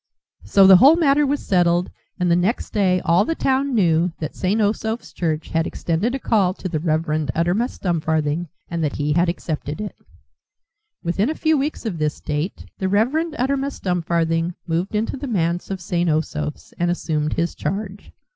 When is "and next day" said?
2.19-3.01